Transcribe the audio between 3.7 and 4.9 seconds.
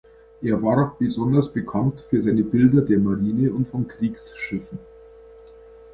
Kriegsschiffen.